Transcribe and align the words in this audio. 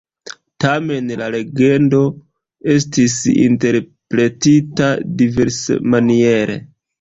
Tamen 0.63 1.11
la 1.21 1.25
legendo 1.35 1.99
estis 2.77 3.19
interpretita 3.43 4.89
diversmaniere. 5.21 6.59